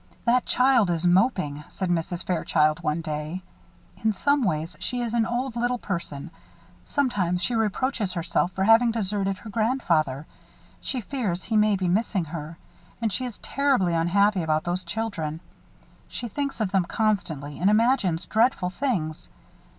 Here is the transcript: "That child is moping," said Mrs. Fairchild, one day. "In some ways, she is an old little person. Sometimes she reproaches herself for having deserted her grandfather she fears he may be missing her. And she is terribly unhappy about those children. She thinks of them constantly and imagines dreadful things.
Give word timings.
"That 0.25 0.47
child 0.47 0.89
is 0.89 1.05
moping," 1.05 1.63
said 1.69 1.89
Mrs. 1.91 2.23
Fairchild, 2.25 2.81
one 2.81 3.01
day. 3.01 3.43
"In 4.03 4.13
some 4.13 4.43
ways, 4.43 4.75
she 4.79 4.99
is 4.99 5.13
an 5.13 5.27
old 5.27 5.55
little 5.55 5.77
person. 5.77 6.31
Sometimes 6.85 7.43
she 7.43 7.53
reproaches 7.53 8.13
herself 8.13 8.51
for 8.53 8.63
having 8.63 8.89
deserted 8.89 9.37
her 9.37 9.51
grandfather 9.51 10.25
she 10.79 11.01
fears 11.01 11.43
he 11.43 11.55
may 11.55 11.75
be 11.75 11.87
missing 11.87 12.25
her. 12.25 12.57
And 12.99 13.13
she 13.13 13.25
is 13.25 13.37
terribly 13.43 13.93
unhappy 13.93 14.41
about 14.41 14.63
those 14.63 14.83
children. 14.83 15.39
She 16.07 16.27
thinks 16.27 16.59
of 16.61 16.71
them 16.71 16.85
constantly 16.85 17.59
and 17.59 17.69
imagines 17.69 18.25
dreadful 18.25 18.71
things. 18.71 19.29